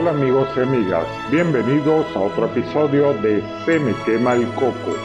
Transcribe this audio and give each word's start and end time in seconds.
Hola 0.00 0.12
amigos 0.12 0.48
y 0.56 0.60
amigas, 0.60 1.04
bienvenidos 1.30 2.06
a 2.16 2.20
otro 2.20 2.46
episodio 2.46 3.12
de 3.20 3.42
Se 3.66 3.78
me 3.78 3.92
quema 4.06 4.32
el 4.32 4.46
coco. 4.54 4.96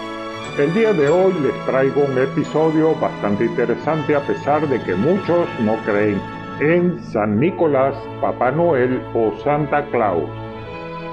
El 0.57 0.73
día 0.73 0.93
de 0.93 1.09
hoy 1.09 1.33
les 1.43 1.65
traigo 1.65 2.05
un 2.05 2.17
episodio 2.17 2.95
bastante 2.95 3.43
interesante 3.43 4.15
a 4.15 4.21
pesar 4.21 4.65
de 4.69 4.81
que 4.83 4.95
muchos 4.95 5.49
no 5.59 5.75
creen 5.83 6.21
en 6.61 6.97
San 7.11 7.37
Nicolás, 7.41 7.93
Papá 8.21 8.51
Noel 8.51 9.01
o 9.13 9.33
Santa 9.43 9.85
Claus. 9.87 10.29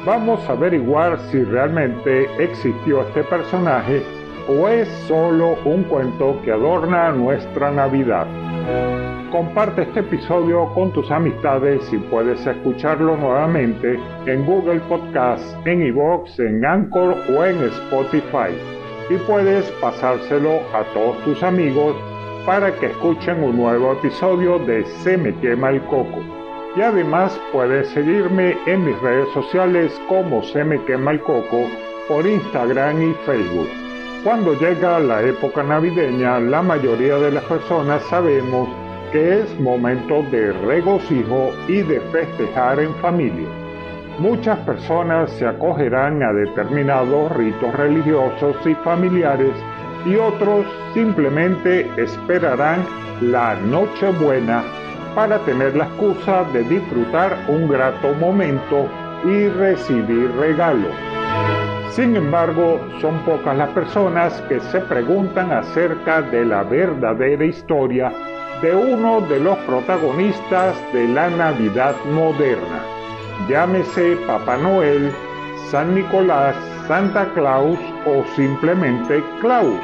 Vamos 0.07 0.49
a 0.49 0.53
averiguar 0.53 1.19
si 1.33 1.43
realmente 1.43 2.29
existió 2.39 3.01
este 3.01 3.25
personaje 3.25 4.01
o 4.46 4.69
es 4.69 4.87
solo 5.09 5.57
un 5.64 5.83
cuento 5.83 6.41
que 6.45 6.53
adorna 6.53 7.11
nuestra 7.11 7.73
Navidad. 7.73 8.29
Comparte 9.33 9.85
este 9.85 10.01
episodio 10.01 10.69
con 10.75 10.93
tus 10.93 11.11
amistades 11.11 11.91
y 11.91 11.96
puedes 11.96 12.46
escucharlo 12.46 13.17
nuevamente 13.17 13.98
en 14.27 14.45
Google 14.45 14.80
Podcast, 14.91 15.56
en 15.66 15.87
iVoox, 15.87 16.39
en 16.39 16.62
Anchor 16.62 17.16
o 17.30 17.42
en 17.42 17.65
Spotify. 17.65 18.53
Y 19.09 19.16
puedes 19.27 19.70
pasárselo 19.80 20.61
a 20.75 20.84
todos 20.92 21.25
tus 21.25 21.42
amigos 21.42 21.97
para 22.45 22.75
que 22.75 22.89
escuchen 22.89 23.42
un 23.42 23.56
nuevo 23.56 23.95
episodio 23.95 24.59
de 24.59 24.84
Se 25.03 25.16
me 25.16 25.34
quema 25.37 25.70
el 25.70 25.80
coco. 25.84 26.23
Y 26.77 26.83
además 26.83 27.41
puedes 27.55 27.89
seguirme 27.89 28.55
en 28.67 28.84
mis 28.84 29.01
redes 29.01 29.30
sociales 29.33 29.98
como 30.11 30.42
Se 30.42 30.62
me 30.62 30.78
quema 30.84 31.12
el 31.12 31.23
coco 31.23 31.69
por 32.06 32.27
Instagram 32.27 33.01
y 33.01 33.14
Facebook. 33.25 33.70
Cuando 34.25 34.53
llega 34.61 35.01
la 35.01 35.23
época 35.23 35.62
navideña, 35.62 36.39
la 36.39 36.61
mayoría 36.61 37.19
de 37.19 37.33
las 37.33 37.45
personas 37.45 38.03
sabemos 38.03 38.69
que 39.12 39.41
es 39.41 39.61
momento 39.61 40.23
de 40.30 40.52
regocijo 40.52 41.51
y 41.69 41.83
de 41.83 42.01
festejar 42.12 42.80
en 42.80 42.95
familia. 42.97 43.48
Muchas 44.19 44.59
personas 44.61 45.30
se 45.33 45.47
acogerán 45.47 46.23
a 46.23 46.33
determinados 46.33 47.31
ritos 47.36 47.75
religiosos 47.75 48.56
y 48.67 48.75
familiares 48.77 49.53
y 50.06 50.17
otros 50.17 50.67
simplemente 50.95 51.89
esperarán 51.97 52.84
la 53.20 53.55
Nochebuena 53.55 54.64
para 55.14 55.39
tener 55.41 55.77
la 55.77 55.84
excusa 55.84 56.45
de 56.53 56.64
disfrutar 56.64 57.36
un 57.48 57.69
grato 57.69 58.14
momento 58.14 58.89
y 59.25 59.48
recibir 59.48 60.31
regalos. 60.41 60.92
Sin 61.91 62.17
embargo, 62.17 62.81
son 63.03 63.19
pocas 63.25 63.56
las 63.56 63.69
personas 63.70 64.41
que 64.48 64.58
se 64.61 64.81
preguntan 64.81 65.53
acerca 65.53 66.23
de 66.23 66.47
la 66.47 66.62
verdadera 66.62 67.45
historia 67.45 68.11
de 68.62 68.77
uno 68.77 69.20
de 69.22 69.41
los 69.41 69.58
protagonistas 69.58 70.77
de 70.92 71.08
la 71.08 71.28
Navidad 71.28 71.96
moderna. 72.12 72.84
Llámese 73.48 74.16
Papá 74.24 74.56
Noel, 74.56 75.12
San 75.68 75.96
Nicolás, 75.96 76.55
Santa 76.86 77.28
Claus 77.34 77.78
o 78.06 78.24
simplemente 78.36 79.22
Claus. 79.40 79.80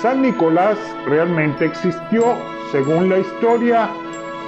San 0.00 0.22
Nicolás 0.22 0.78
realmente 1.06 1.64
existió 1.64 2.36
según 2.70 3.08
la 3.10 3.18
historia. 3.18 3.90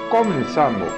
Comenzamos. 0.09 0.93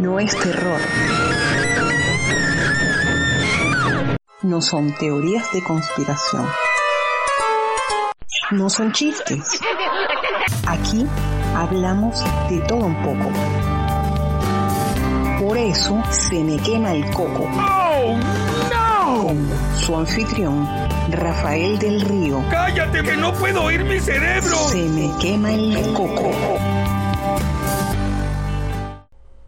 No 0.00 0.18
es 0.18 0.36
terror. 0.40 0.80
No 4.42 4.60
son 4.60 4.92
teorías 4.96 5.52
de 5.52 5.62
conspiración 5.62 6.46
no 8.52 8.68
son 8.68 8.92
chistes. 8.92 9.60
Aquí 10.66 11.06
hablamos 11.56 12.22
de 12.48 12.58
todo 12.60 12.86
un 12.86 12.96
poco. 13.02 13.30
Por 15.40 15.56
eso 15.56 16.02
se 16.10 16.44
me 16.44 16.56
quema 16.58 16.92
el 16.92 17.04
coco. 17.10 17.48
¡Oh, 17.54 18.16
no! 18.70 19.26
Con 19.26 19.48
su 19.76 19.96
anfitrión, 19.96 20.68
Rafael 21.10 21.78
del 21.78 22.00
Río. 22.02 22.42
¡Cállate 22.50 23.02
que 23.02 23.16
no 23.16 23.32
puedo 23.34 23.64
oír 23.64 23.84
mi 23.84 23.98
cerebro! 23.98 24.54
Se 24.68 24.88
me 24.88 25.10
quema 25.20 25.52
el 25.52 25.92
coco. 25.94 26.30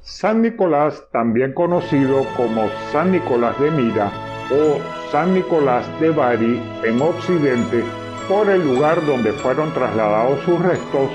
San 0.01 0.43
Nicolás, 0.43 1.03
también 1.13 1.53
conocido 1.53 2.25
como 2.37 2.69
San 2.93 3.13
Nicolás 3.13 3.59
de 3.61 3.71
Mira 3.71 4.11
o 4.51 4.81
San 5.13 5.35
Nicolás 5.35 5.85
de 6.01 6.11
Bari 6.11 6.63
en 6.83 7.01
Occidente, 7.03 7.85
por 8.29 8.49
el 8.49 8.65
lugar 8.65 9.05
donde 9.07 9.33
fueron 9.33 9.73
trasladados 9.75 10.41
sus 10.45 10.59
restos, 10.61 11.11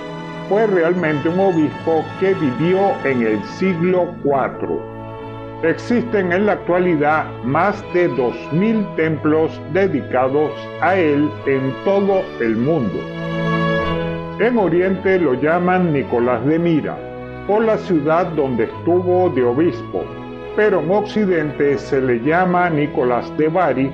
fue 0.48 0.68
realmente 0.68 1.30
un 1.30 1.40
obispo 1.40 2.04
que 2.20 2.34
vivió 2.34 2.92
en 3.04 3.22
el 3.22 3.44
siglo 3.44 4.14
IV. 4.24 4.80
Existen 5.64 6.32
en 6.32 6.46
la 6.46 6.54
actualidad 6.54 7.26
más 7.44 7.82
de 7.94 8.10
2.000 8.12 8.96
templos 8.96 9.60
dedicados 9.74 10.52
a 10.82 10.96
él 10.96 11.30
en 11.46 11.74
todo 11.84 12.22
el 12.40 12.56
mundo. 12.56 13.00
En 14.40 14.58
Oriente 14.58 15.20
lo 15.20 15.34
llaman 15.34 15.92
Nicolás 15.92 16.46
de 16.46 16.58
Mira, 16.58 16.98
por 17.46 17.64
la 17.64 17.78
ciudad 17.78 18.28
donde 18.28 18.66
estuvo 18.66 19.30
de 19.32 19.44
obispo, 19.44 20.06
pero 20.56 20.80
en 20.80 20.92
Occidente 20.92 21.78
se 21.78 22.00
le 22.02 22.20
llama 22.20 22.70
Nicolás 22.70 23.36
de 23.38 23.50
Bari 23.50 23.92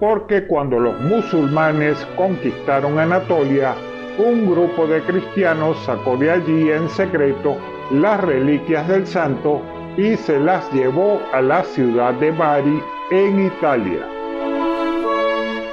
porque 0.00 0.46
cuando 0.46 0.78
los 0.78 0.98
musulmanes 1.00 1.98
conquistaron 2.16 2.98
Anatolia, 2.98 3.74
un 4.18 4.50
grupo 4.50 4.86
de 4.86 5.00
cristianos 5.02 5.78
sacó 5.84 6.16
de 6.16 6.30
allí 6.30 6.70
en 6.70 6.88
secreto 6.88 7.56
las 7.90 8.20
reliquias 8.20 8.86
del 8.88 9.06
santo 9.06 9.60
y 9.96 10.16
se 10.16 10.38
las 10.38 10.70
llevó 10.72 11.20
a 11.32 11.40
la 11.40 11.62
ciudad 11.64 12.14
de 12.14 12.30
Bari 12.32 12.82
en 13.10 13.46
Italia. 13.46 14.06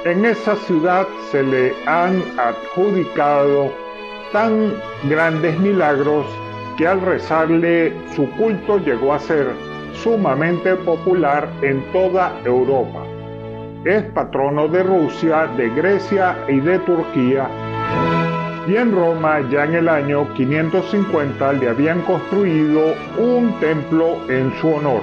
En 0.04 0.24
esa 0.24 0.56
ciudad 0.56 1.06
se 1.30 1.42
le 1.42 1.72
han 1.86 2.22
adjudicado 2.38 3.72
tan 4.32 4.74
grandes 5.04 5.58
milagros 5.60 6.26
que 6.76 6.86
al 6.86 7.00
rezarle 7.00 7.92
su 8.14 8.28
culto 8.32 8.78
llegó 8.78 9.14
a 9.14 9.18
ser 9.18 9.48
sumamente 9.92 10.74
popular 10.76 11.48
en 11.62 11.82
toda 11.92 12.32
Europa 12.44 13.11
es 13.84 14.02
patrono 14.12 14.68
de 14.68 14.82
Rusia, 14.82 15.48
de 15.56 15.68
Grecia 15.70 16.36
y 16.48 16.60
de 16.60 16.78
Turquía. 16.80 17.48
Y 18.66 18.76
en 18.76 18.94
Roma 18.94 19.40
ya 19.50 19.64
en 19.64 19.74
el 19.74 19.88
año 19.88 20.32
550 20.34 21.52
le 21.54 21.68
habían 21.68 22.00
construido 22.02 22.94
un 23.18 23.58
templo 23.58 24.18
en 24.28 24.52
su 24.60 24.68
honor. 24.68 25.02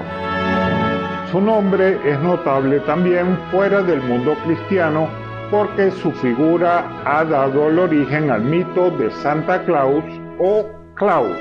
Su 1.32 1.42
nombre 1.42 2.00
es 2.06 2.20
notable 2.22 2.80
también 2.82 3.38
fuera 3.52 3.82
del 3.82 4.02
mundo 4.02 4.36
cristiano 4.46 5.10
porque 5.52 5.92
su 5.92 6.12
figura 6.12 6.86
ha 7.06 7.26
dado 7.26 7.70
el 7.70 7.80
origen 7.80 8.32
al 8.32 8.42
mito 8.42 8.92
de 8.92 9.12
Santa 9.12 9.64
Claus 9.66 10.04
o 10.40 10.66
Claus, 10.96 11.38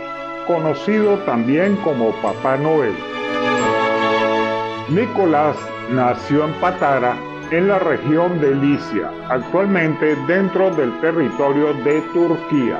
conocido 0.46 1.18
también 1.18 1.76
como 1.76 2.10
Papá 2.20 2.56
Noel. 2.56 2.94
Nicolás 4.88 5.56
nació 5.90 6.44
en 6.46 6.52
Patara, 6.54 7.14
en 7.50 7.68
la 7.68 7.78
región 7.78 8.40
de 8.40 8.54
Licia, 8.54 9.10
actualmente 9.28 10.16
dentro 10.26 10.70
del 10.74 10.92
territorio 11.00 11.72
de 11.84 12.00
Turquía, 12.12 12.78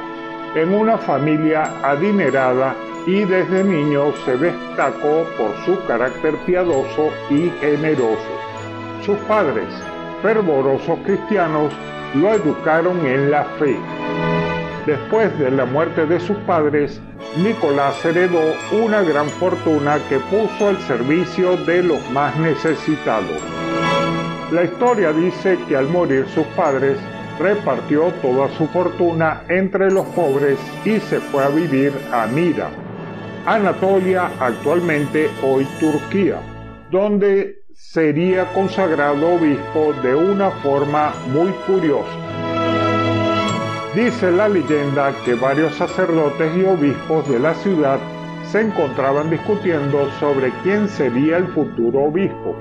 en 0.54 0.74
una 0.74 0.98
familia 0.98 1.72
adinerada 1.82 2.74
y 3.06 3.24
desde 3.24 3.64
niño 3.64 4.12
se 4.24 4.36
destacó 4.36 5.24
por 5.38 5.56
su 5.64 5.82
carácter 5.86 6.34
piadoso 6.44 7.10
y 7.30 7.50
generoso. 7.60 8.28
Sus 9.04 9.16
padres, 9.20 9.68
fervorosos 10.20 10.98
cristianos, 11.04 11.72
lo 12.14 12.34
educaron 12.34 13.06
en 13.06 13.30
la 13.30 13.44
fe. 13.58 13.76
Después 14.84 15.38
de 15.38 15.50
la 15.50 15.64
muerte 15.64 16.04
de 16.06 16.20
sus 16.20 16.36
padres, 16.38 17.00
Nicolás 17.37 18.04
heredó 18.04 18.40
una 18.72 19.02
gran 19.02 19.28
fortuna 19.28 19.98
que 20.08 20.19
puso 20.19 20.69
al 20.69 20.78
servicio 20.78 21.56
de 21.58 21.82
los 21.82 22.10
más 22.10 22.37
necesitados. 22.37 23.57
La 24.50 24.64
historia 24.64 25.12
dice 25.12 25.58
que 25.68 25.76
al 25.76 25.88
morir 25.88 26.26
sus 26.34 26.46
padres, 26.48 26.98
repartió 27.38 28.10
toda 28.22 28.48
su 28.56 28.66
fortuna 28.68 29.42
entre 29.48 29.90
los 29.90 30.06
pobres 30.06 30.58
y 30.86 30.98
se 31.00 31.20
fue 31.20 31.44
a 31.44 31.48
vivir 31.48 31.92
a 32.10 32.26
Mira, 32.26 32.70
Anatolia, 33.44 34.30
actualmente 34.40 35.28
hoy 35.42 35.66
Turquía, 35.78 36.40
donde 36.90 37.58
sería 37.74 38.46
consagrado 38.54 39.34
obispo 39.34 39.92
de 40.02 40.14
una 40.14 40.50
forma 40.62 41.12
muy 41.30 41.52
curiosa. 41.66 42.08
Dice 43.94 44.30
la 44.32 44.48
leyenda 44.48 45.12
que 45.26 45.34
varios 45.34 45.74
sacerdotes 45.74 46.56
y 46.56 46.64
obispos 46.64 47.28
de 47.28 47.38
la 47.38 47.54
ciudad 47.56 47.98
se 48.50 48.62
encontraban 48.62 49.28
discutiendo 49.28 50.10
sobre 50.18 50.50
quién 50.62 50.88
sería 50.88 51.36
el 51.36 51.48
futuro 51.48 52.04
obispo 52.04 52.56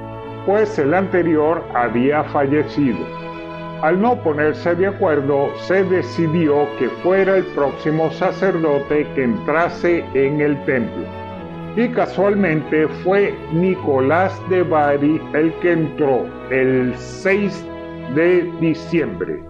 pues 0.47 0.79
el 0.79 0.94
anterior 0.94 1.61
había 1.75 2.23
fallecido. 2.23 2.97
Al 3.81 4.01
no 4.01 4.15
ponerse 4.23 4.73
de 4.75 4.88
acuerdo, 4.88 5.49
se 5.67 5.83
decidió 5.83 6.67
que 6.79 6.88
fuera 7.03 7.35
el 7.35 7.44
próximo 7.47 8.09
sacerdote 8.11 9.05
que 9.13 9.23
entrase 9.25 10.05
en 10.13 10.39
el 10.39 10.57
templo. 10.65 11.03
Y 11.75 11.89
casualmente 11.89 12.88
fue 13.03 13.35
Nicolás 13.51 14.33
de 14.49 14.63
Bari 14.63 15.21
el 15.33 15.53
que 15.55 15.73
entró 15.73 16.25
el 16.49 16.95
6 16.97 17.65
de 18.15 18.49
diciembre. 18.61 19.44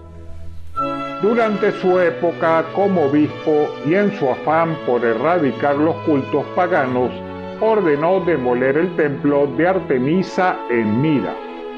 Durante 1.22 1.72
su 1.74 2.00
época 2.00 2.66
como 2.74 3.04
obispo 3.04 3.70
y 3.86 3.94
en 3.94 4.12
su 4.18 4.30
afán 4.30 4.76
por 4.86 5.06
erradicar 5.06 5.76
los 5.76 5.96
cultos 5.98 6.46
paganos, 6.56 7.12
ordenó 7.60 8.20
demoler 8.20 8.78
el 8.78 8.96
templo 8.96 9.48
de 9.48 9.68
Artemisa 9.68 10.58
en 10.70 11.02
Mira, 11.02 11.36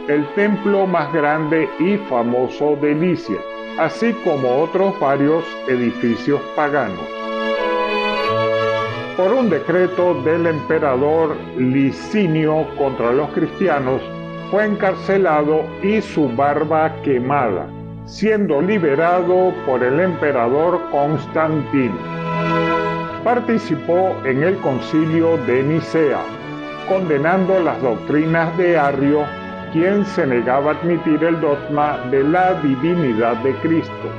el 0.07 0.25
templo 0.35 0.85
más 0.85 1.11
grande 1.13 1.69
y 1.79 1.97
famoso 2.09 2.75
de 2.81 2.95
Licia, 2.95 3.37
así 3.77 4.13
como 4.23 4.63
otros 4.63 4.99
varios 4.99 5.43
edificios 5.67 6.41
paganos. 6.55 7.07
Por 9.15 9.33
un 9.33 9.49
decreto 9.49 10.13
del 10.23 10.47
emperador 10.47 11.35
Licinio 11.57 12.65
contra 12.77 13.11
los 13.11 13.29
cristianos, 13.31 14.01
fue 14.49 14.65
encarcelado 14.65 15.63
y 15.83 16.01
su 16.01 16.27
barba 16.29 17.01
quemada, 17.03 17.67
siendo 18.05 18.61
liberado 18.61 19.53
por 19.65 19.83
el 19.83 19.99
emperador 19.99 20.79
Constantino. 20.89 22.18
Participó 23.23 24.15
en 24.25 24.43
el 24.43 24.57
concilio 24.57 25.37
de 25.45 25.63
Nicea, 25.63 26.21
condenando 26.87 27.59
las 27.59 27.81
doctrinas 27.81 28.55
de 28.57 28.77
Arrio, 28.77 29.25
quien 29.73 30.05
se 30.05 30.25
negaba 30.25 30.71
a 30.71 30.75
admitir 30.75 31.23
el 31.23 31.39
dogma 31.41 31.99
de 32.09 32.23
la 32.23 32.53
divinidad 32.61 33.35
de 33.37 33.53
Cristo. 33.55 34.09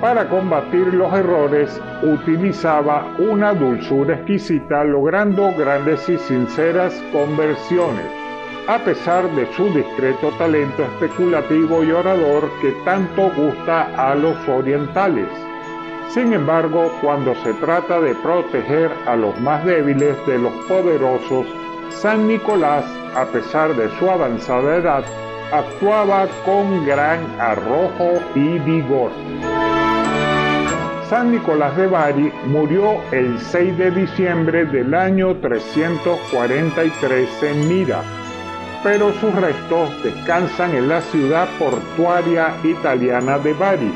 Para 0.00 0.28
combatir 0.28 0.92
los 0.92 1.12
errores 1.14 1.80
utilizaba 2.02 3.06
una 3.18 3.54
dulzura 3.54 4.14
exquisita 4.14 4.84
logrando 4.84 5.52
grandes 5.56 6.06
y 6.08 6.18
sinceras 6.18 6.92
conversiones 7.12 8.26
a 8.68 8.78
pesar 8.80 9.30
de 9.36 9.46
su 9.54 9.72
discreto 9.72 10.32
talento 10.38 10.82
especulativo 10.82 11.84
y 11.84 11.92
orador 11.92 12.50
que 12.60 12.72
tanto 12.84 13.30
gusta 13.36 13.84
a 13.96 14.14
los 14.16 14.36
orientales. 14.48 15.28
Sin 16.08 16.32
embargo, 16.32 16.90
cuando 17.02 17.34
se 17.36 17.52
trata 17.54 18.00
de 18.00 18.14
proteger 18.14 18.90
a 19.06 19.16
los 19.16 19.38
más 19.40 19.64
débiles 19.64 20.16
de 20.26 20.38
los 20.38 20.52
poderosos, 20.66 21.46
San 21.90 22.28
Nicolás, 22.28 22.84
a 23.14 23.24
pesar 23.26 23.74
de 23.74 23.88
su 23.98 24.10
avanzada 24.10 24.76
edad, 24.76 25.04
actuaba 25.52 26.26
con 26.44 26.86
gran 26.86 27.20
arrojo 27.40 28.20
y 28.34 28.58
vigor. 28.60 29.10
San 31.08 31.30
Nicolás 31.30 31.76
de 31.76 31.86
Bari 31.86 32.32
murió 32.46 33.00
el 33.12 33.38
6 33.38 33.78
de 33.78 33.92
diciembre 33.92 34.64
del 34.64 34.92
año 34.92 35.36
343 35.36 37.42
en 37.44 37.68
Mira, 37.68 38.02
pero 38.82 39.12
sus 39.14 39.32
restos 39.34 40.02
descansan 40.02 40.74
en 40.74 40.88
la 40.88 41.00
ciudad 41.02 41.46
portuaria 41.60 42.56
italiana 42.64 43.38
de 43.38 43.52
Bari, 43.52 43.92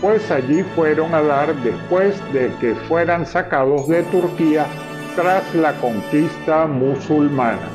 pues 0.00 0.30
allí 0.30 0.62
fueron 0.74 1.14
a 1.14 1.22
dar 1.22 1.54
después 1.56 2.20
de 2.32 2.50
que 2.60 2.74
fueran 2.88 3.26
sacados 3.26 3.86
de 3.88 4.02
Turquía 4.04 4.66
tras 5.14 5.54
la 5.54 5.74
conquista 5.74 6.66
musulmana. 6.66 7.68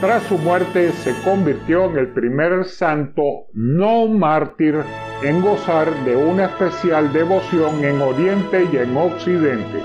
Tras 0.00 0.22
su 0.24 0.36
muerte 0.38 0.92
se 0.92 1.14
convirtió 1.24 1.86
en 1.86 1.98
el 1.98 2.08
primer 2.08 2.66
santo 2.66 3.22
no 3.54 4.06
mártir 4.08 4.76
en 5.22 5.40
gozar 5.40 5.90
de 6.04 6.14
una 6.14 6.46
especial 6.46 7.12
devoción 7.12 7.82
en 7.82 8.02
Oriente 8.02 8.68
y 8.70 8.76
en 8.76 8.94
Occidente. 8.96 9.80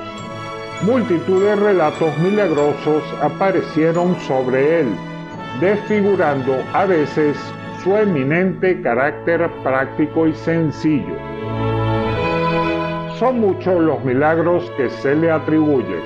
Multitud 0.81 1.43
de 1.43 1.55
relatos 1.55 2.17
milagrosos 2.17 3.03
aparecieron 3.21 4.19
sobre 4.21 4.81
él, 4.81 4.87
desfigurando 5.61 6.55
a 6.73 6.85
veces 6.85 7.37
su 7.83 7.95
eminente 7.95 8.81
carácter 8.81 9.49
práctico 9.63 10.27
y 10.27 10.33
sencillo. 10.33 11.20
Son 13.21 13.39
muchos 13.39 13.79
los 13.79 14.03
milagros 14.03 14.67
que 14.77 14.89
se 14.89 15.13
le 15.13 15.29
atribuyen. 15.29 16.01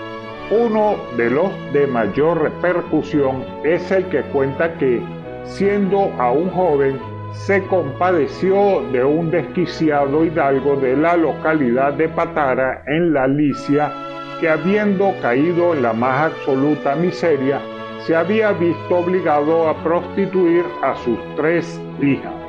Uno 0.51 0.97
de 1.15 1.29
los 1.29 1.49
de 1.71 1.87
mayor 1.87 2.41
repercusión 2.41 3.41
es 3.63 3.89
el 3.89 4.03
que 4.07 4.21
cuenta 4.33 4.73
que, 4.73 5.01
siendo 5.45 6.11
aún 6.19 6.49
joven, 6.49 6.99
se 7.31 7.63
compadeció 7.67 8.81
de 8.91 9.05
un 9.05 9.31
desquiciado 9.31 10.25
hidalgo 10.25 10.75
de 10.75 10.97
la 10.97 11.15
localidad 11.15 11.93
de 11.93 12.09
Patara, 12.09 12.83
en 12.85 13.13
la 13.13 13.27
Licia, 13.27 13.93
que 14.41 14.49
habiendo 14.49 15.13
caído 15.21 15.73
en 15.73 15.83
la 15.83 15.93
más 15.93 16.33
absoluta 16.33 16.97
miseria, 16.97 17.61
se 18.05 18.13
había 18.13 18.51
visto 18.51 18.97
obligado 18.97 19.69
a 19.69 19.83
prostituir 19.85 20.65
a 20.83 20.93
sus 20.97 21.17
tres 21.37 21.81
hijas. 22.01 22.44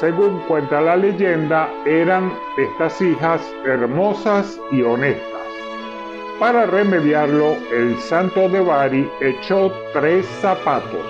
Según 0.00 0.40
cuenta 0.40 0.82
la 0.82 0.94
leyenda, 0.94 1.70
eran 1.86 2.30
estas 2.58 3.00
hijas 3.00 3.40
hermosas 3.64 4.60
y 4.70 4.82
honestas. 4.82 5.40
Para 6.38 6.66
remediarlo, 6.66 7.56
el 7.74 7.96
santo 8.00 8.46
de 8.50 8.60
Bari 8.60 9.10
echó 9.22 9.72
tres 9.94 10.26
zapatos. 10.42 11.00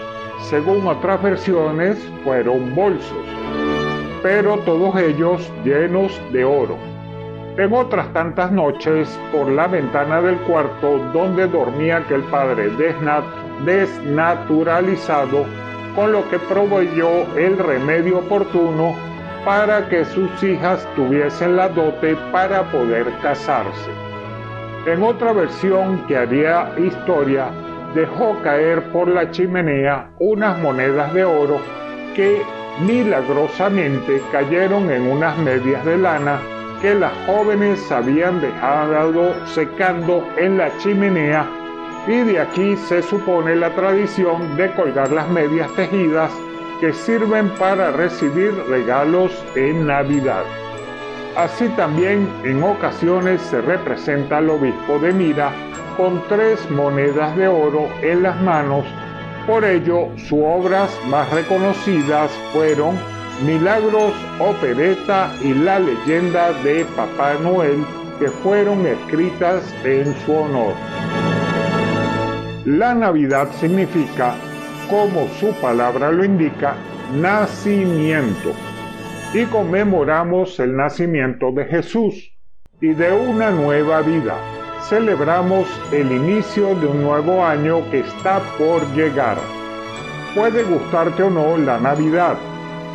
Según 0.42 0.86
otras 0.86 1.20
versiones, 1.20 1.98
fueron 2.22 2.76
bolsos, 2.76 3.26
pero 4.22 4.56
todos 4.58 4.94
ellos 5.00 5.50
llenos 5.64 6.20
de 6.32 6.44
oro. 6.44 6.78
En 7.56 7.72
otras 7.72 8.12
tantas 8.12 8.52
noches, 8.52 9.18
por 9.32 9.48
la 9.48 9.66
ventana 9.66 10.22
del 10.22 10.36
cuarto 10.42 10.98
donde 11.12 11.48
dormía 11.48 11.96
aquel 11.96 12.22
padre 12.24 12.68
Desnat, 12.76 13.24
desnaturalizado, 13.64 15.44
con 15.96 16.12
lo 16.12 16.28
que 16.28 16.38
proveyó 16.38 17.26
el 17.36 17.58
remedio 17.58 18.18
oportuno 18.18 18.94
para 19.44 19.88
que 19.88 20.04
sus 20.04 20.30
hijas 20.42 20.86
tuviesen 20.94 21.56
la 21.56 21.68
dote 21.68 22.16
para 22.30 22.62
poder 22.70 23.06
casarse. 23.22 23.90
En 24.86 25.02
otra 25.02 25.32
versión 25.32 26.06
que 26.06 26.16
haría 26.16 26.70
historia, 26.78 27.48
dejó 27.94 28.40
caer 28.42 28.82
por 28.92 29.08
la 29.08 29.30
chimenea 29.30 30.10
unas 30.20 30.58
monedas 30.58 31.12
de 31.14 31.24
oro 31.24 31.58
que 32.14 32.42
milagrosamente 32.80 34.22
cayeron 34.30 34.90
en 34.90 35.10
unas 35.10 35.36
medias 35.38 35.84
de 35.84 35.96
lana 35.96 36.38
que 36.82 36.94
las 36.94 37.12
jóvenes 37.24 37.90
habían 37.90 38.40
dejado 38.40 39.34
secando 39.46 40.28
en 40.36 40.58
la 40.58 40.76
chimenea 40.78 41.46
y 42.06 42.22
de 42.22 42.40
aquí 42.40 42.76
se 42.76 43.02
supone 43.02 43.56
la 43.56 43.74
tradición 43.74 44.56
de 44.56 44.72
colgar 44.74 45.10
las 45.10 45.28
medias 45.28 45.70
tejidas 45.74 46.30
que 46.80 46.92
sirven 46.92 47.48
para 47.58 47.90
recibir 47.90 48.54
regalos 48.68 49.32
en 49.54 49.86
Navidad. 49.86 50.44
Así 51.36 51.68
también 51.70 52.28
en 52.44 52.62
ocasiones 52.62 53.42
se 53.42 53.60
representa 53.60 54.38
al 54.38 54.50
obispo 54.50 54.98
de 54.98 55.12
Mira 55.12 55.52
con 55.96 56.22
tres 56.28 56.70
monedas 56.70 57.36
de 57.36 57.48
oro 57.48 57.88
en 58.02 58.22
las 58.22 58.40
manos, 58.42 58.84
por 59.46 59.64
ello 59.64 60.08
sus 60.16 60.40
obras 60.42 60.90
más 61.08 61.30
reconocidas 61.30 62.30
fueron 62.52 62.96
Milagros, 63.44 64.12
Opereta 64.38 65.30
y 65.42 65.52
la 65.52 65.78
leyenda 65.78 66.52
de 66.62 66.84
Papá 66.96 67.34
Noel 67.42 67.84
que 68.18 68.28
fueron 68.28 68.86
escritas 68.86 69.62
en 69.84 70.14
su 70.24 70.32
honor. 70.32 70.72
La 72.66 72.96
Navidad 72.96 73.52
significa, 73.60 74.34
como 74.90 75.28
su 75.38 75.52
palabra 75.60 76.10
lo 76.10 76.24
indica, 76.24 76.74
nacimiento. 77.14 78.50
Y 79.32 79.44
conmemoramos 79.44 80.58
el 80.58 80.76
nacimiento 80.76 81.52
de 81.52 81.64
Jesús 81.66 82.32
y 82.80 82.88
de 82.88 83.12
una 83.12 83.52
nueva 83.52 84.00
vida. 84.00 84.34
Celebramos 84.88 85.68
el 85.92 86.10
inicio 86.10 86.74
de 86.74 86.88
un 86.88 87.04
nuevo 87.04 87.44
año 87.44 87.88
que 87.92 88.00
está 88.00 88.40
por 88.58 88.84
llegar. 88.96 89.38
Puede 90.34 90.64
gustarte 90.64 91.22
o 91.22 91.30
no 91.30 91.56
la 91.56 91.78
Navidad, 91.78 92.36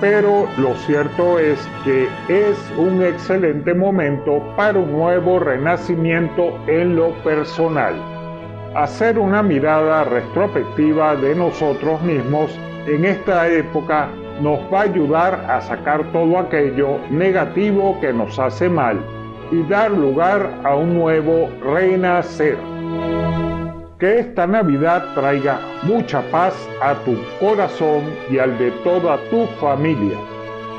pero 0.02 0.50
lo 0.58 0.76
cierto 0.86 1.40
es 1.40 1.58
que 1.86 2.10
es 2.28 2.58
un 2.78 3.02
excelente 3.02 3.74
momento 3.74 4.44
para 4.58 4.80
un 4.80 4.92
nuevo 4.92 5.40
renacimiento 5.40 6.60
en 6.68 6.98
lo 6.98 7.14
personal 7.24 8.11
hacer 8.76 9.20
una 9.20 9.44
mirada 9.44 10.04
retrospectiva 10.06 11.16
de 11.16 11.36
nosotros 11.36 12.02
mismos 12.02 12.58
en 12.88 13.06
esta 13.06 13.48
época 13.48 14.10
nos 14.42 14.60
va 14.74 14.80
a 14.80 14.84
ayudar 14.84 15.46
a 15.48 15.62
sacar 15.62 16.04
todo 16.12 16.40
aquello 16.40 16.98
negativo 17.10 17.98
que 18.00 18.12
nos 18.12 18.40
hace 18.40 18.70
mal 18.70 19.00
y 19.52 19.62
dar 19.64 19.92
lugar 19.92 20.50
a 20.64 20.76
un 20.76 20.94
nuevo 20.94 21.50
renacer. 21.64 22.58
Que 24.00 24.20
esta 24.20 24.48
Navidad 24.48 25.14
traiga 25.14 25.60
mucha 25.84 26.22
paz 26.32 26.56
a 26.82 26.96
tu 27.06 27.18
corazón 27.40 28.04
y 28.32 28.40
al 28.40 28.58
de 28.58 28.72
toda 28.84 29.18
tu 29.30 29.46
familia. 29.60 30.18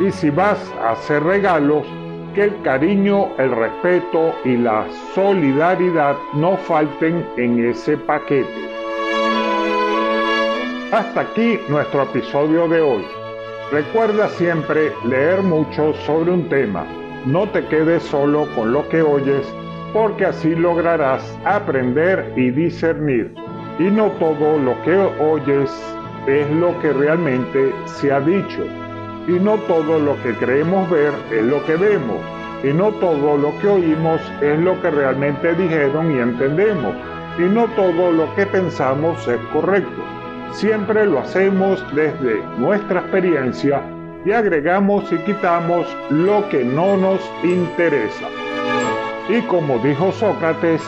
Y 0.00 0.10
si 0.10 0.30
vas 0.30 0.58
a 0.82 0.92
hacer 0.92 1.22
regalos, 1.22 1.86
que 2.34 2.44
el 2.44 2.62
cariño, 2.62 3.28
el 3.38 3.50
respeto 3.50 4.34
y 4.44 4.56
la 4.56 4.86
solidaridad 5.14 6.16
no 6.34 6.56
falten 6.56 7.26
en 7.36 7.70
ese 7.70 7.96
paquete. 7.96 8.48
Hasta 10.92 11.20
aquí 11.20 11.58
nuestro 11.68 12.02
episodio 12.02 12.68
de 12.68 12.80
hoy. 12.80 13.04
Recuerda 13.70 14.28
siempre 14.28 14.92
leer 15.04 15.42
mucho 15.42 15.94
sobre 16.06 16.30
un 16.30 16.48
tema. 16.48 16.84
No 17.26 17.48
te 17.48 17.64
quedes 17.66 18.02
solo 18.02 18.46
con 18.54 18.72
lo 18.72 18.88
que 18.88 19.02
oyes, 19.02 19.46
porque 19.92 20.26
así 20.26 20.54
lograrás 20.54 21.38
aprender 21.44 22.32
y 22.36 22.50
discernir. 22.50 23.34
Y 23.78 23.84
no 23.84 24.10
todo 24.12 24.58
lo 24.58 24.80
que 24.82 24.96
oyes 25.22 25.70
es 26.26 26.50
lo 26.50 26.78
que 26.80 26.92
realmente 26.92 27.72
se 27.86 28.12
ha 28.12 28.20
dicho 28.20 28.81
y 29.26 29.32
no 29.32 29.56
todo 29.68 29.98
lo 29.98 30.20
que 30.22 30.34
creemos 30.34 30.88
ver 30.90 31.12
es 31.30 31.44
lo 31.44 31.64
que 31.64 31.76
vemos, 31.76 32.18
y 32.62 32.72
no 32.72 32.90
todo 32.92 33.36
lo 33.36 33.56
que 33.58 33.68
oímos 33.68 34.20
es 34.40 34.58
lo 34.58 34.80
que 34.80 34.90
realmente 34.90 35.54
dijeron 35.54 36.14
y 36.14 36.18
entendemos, 36.18 36.94
y 37.38 37.42
no 37.42 37.66
todo 37.68 38.12
lo 38.12 38.34
que 38.34 38.46
pensamos 38.46 39.26
es 39.26 39.38
correcto. 39.52 40.02
Siempre 40.52 41.06
lo 41.06 41.20
hacemos 41.20 41.84
desde 41.94 42.42
nuestra 42.58 43.00
experiencia 43.00 43.82
y 44.24 44.32
agregamos 44.32 45.10
y 45.12 45.16
quitamos 45.18 45.86
lo 46.10 46.48
que 46.50 46.64
no 46.64 46.96
nos 46.96 47.20
interesa. 47.42 48.28
Y 49.28 49.40
como 49.42 49.78
dijo 49.78 50.12
Sócrates, 50.12 50.82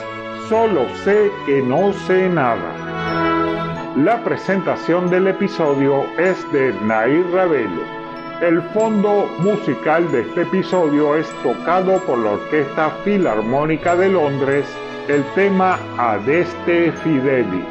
solo 0.48 0.86
sé 1.04 1.30
que 1.46 1.62
no 1.62 1.92
sé 1.92 2.28
nada. 2.28 3.94
La 3.96 4.22
presentación 4.22 5.08
del 5.08 5.28
episodio 5.28 6.04
es 6.18 6.52
de 6.52 6.74
Nair 6.82 7.24
Ravelo. 7.32 8.03
El 8.40 8.60
fondo 8.74 9.28
musical 9.38 10.10
de 10.10 10.22
este 10.22 10.42
episodio 10.42 11.14
es 11.16 11.26
tocado 11.44 12.00
por 12.00 12.18
la 12.18 12.32
Orquesta 12.32 12.90
Filarmónica 13.04 13.94
de 13.94 14.08
Londres, 14.08 14.66
el 15.06 15.22
tema 15.36 15.78
Adeste 15.96 16.90
Fidelis. 16.90 17.64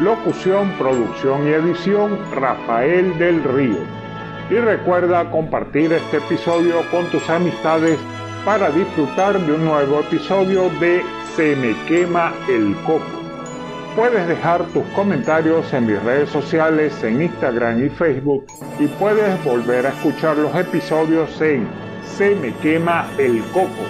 Locución, 0.00 0.72
producción 0.78 1.46
y 1.46 1.52
edición 1.52 2.18
Rafael 2.32 3.16
del 3.18 3.44
Río. 3.44 3.78
Y 4.50 4.54
recuerda 4.54 5.30
compartir 5.30 5.92
este 5.92 6.16
episodio 6.16 6.82
con 6.90 7.06
tus 7.10 7.30
amistades 7.30 7.98
para 8.44 8.70
disfrutar 8.70 9.38
de 9.38 9.52
un 9.52 9.64
nuevo 9.64 10.00
episodio 10.00 10.70
de 10.80 11.02
Se 11.36 11.54
me 11.54 11.76
quema 11.86 12.32
el 12.48 12.74
coco. 12.84 13.17
Puedes 13.98 14.28
dejar 14.28 14.64
tus 14.66 14.84
comentarios 14.94 15.74
en 15.74 15.86
mis 15.86 16.00
redes 16.04 16.30
sociales, 16.30 17.02
en 17.02 17.20
Instagram 17.20 17.84
y 17.84 17.88
Facebook, 17.88 18.46
y 18.78 18.86
puedes 18.86 19.44
volver 19.44 19.86
a 19.86 19.88
escuchar 19.88 20.36
los 20.36 20.54
episodios 20.54 21.40
en 21.40 21.66
Se 22.04 22.36
me 22.36 22.54
quema 22.58 23.08
el 23.18 23.42
coco. 23.52 23.82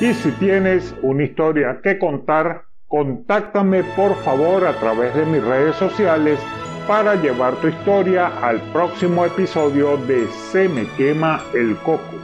Y 0.00 0.14
si 0.14 0.32
tienes 0.32 0.94
una 1.02 1.24
historia 1.24 1.78
que 1.82 1.98
contar, 1.98 2.62
contáctame 2.88 3.84
por 3.84 4.16
favor 4.22 4.66
a 4.66 4.72
través 4.80 5.14
de 5.14 5.26
mis 5.26 5.44
redes 5.44 5.76
sociales 5.76 6.40
para 6.88 7.16
llevar 7.16 7.54
tu 7.56 7.68
historia 7.68 8.28
al 8.40 8.62
próximo 8.72 9.26
episodio 9.26 9.98
de 9.98 10.26
Se 10.50 10.70
me 10.70 10.86
quema 10.96 11.42
el 11.52 11.76
coco. 11.76 12.16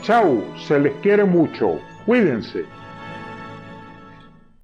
Chau, 0.00 0.42
se 0.56 0.80
les 0.80 0.94
quiere 0.94 1.22
mucho, 1.22 1.78
cuídense. 2.06 2.81